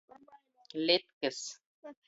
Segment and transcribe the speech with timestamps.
[0.87, 1.39] Lytkys.